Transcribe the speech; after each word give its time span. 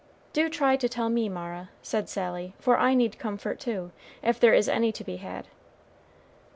"Do 0.33 0.49
try 0.49 0.77
to 0.77 0.89
tell 0.89 1.09
me, 1.09 1.29
Mara," 1.29 1.69
said 1.83 2.09
Sally, 2.09 2.55
"for 2.57 2.79
I 2.79 2.95
need 2.95 3.19
comfort 3.19 3.59
too, 3.59 3.91
if 4.23 4.39
there 4.39 4.55
is 4.55 4.67
any 4.67 4.91
to 4.91 5.03
be 5.03 5.17
had." 5.17 5.45